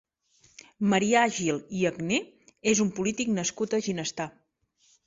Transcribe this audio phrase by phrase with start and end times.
[0.93, 2.19] Marià Gil i Agné
[2.75, 4.31] és un polític nascut a Ginestar.